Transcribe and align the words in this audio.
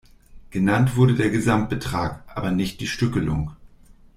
Genannt 0.49 0.95
wurde 0.95 1.13
der 1.13 1.29
Gesamtbetrag, 1.29 2.23
aber 2.33 2.49
nicht 2.49 2.81
die 2.81 2.87
Stückelung. 2.87 3.51